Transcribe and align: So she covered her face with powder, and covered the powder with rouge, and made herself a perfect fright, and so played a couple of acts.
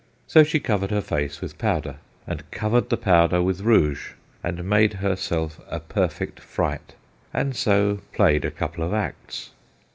So 0.25 0.43
she 0.43 0.59
covered 0.59 0.89
her 0.89 0.99
face 0.99 1.41
with 1.41 1.59
powder, 1.59 1.97
and 2.25 2.49
covered 2.49 2.89
the 2.89 2.97
powder 2.97 3.39
with 3.39 3.61
rouge, 3.61 4.13
and 4.43 4.63
made 4.63 4.93
herself 4.93 5.61
a 5.69 5.79
perfect 5.79 6.39
fright, 6.39 6.95
and 7.31 7.55
so 7.55 7.99
played 8.11 8.43
a 8.43 8.49
couple 8.49 8.83
of 8.83 8.95
acts. 8.95 9.51